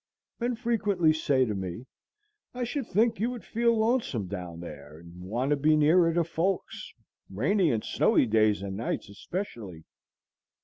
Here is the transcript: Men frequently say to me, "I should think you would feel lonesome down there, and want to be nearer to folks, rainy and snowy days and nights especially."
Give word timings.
Men 0.39 0.55
frequently 0.55 1.13
say 1.13 1.45
to 1.45 1.53
me, 1.53 1.85
"I 2.55 2.63
should 2.63 2.87
think 2.87 3.19
you 3.19 3.29
would 3.29 3.43
feel 3.45 3.77
lonesome 3.77 4.25
down 4.25 4.59
there, 4.59 4.97
and 4.97 5.21
want 5.21 5.51
to 5.51 5.55
be 5.55 5.75
nearer 5.75 6.11
to 6.15 6.23
folks, 6.23 6.91
rainy 7.29 7.69
and 7.71 7.83
snowy 7.83 8.25
days 8.25 8.63
and 8.63 8.75
nights 8.75 9.09
especially." 9.09 9.83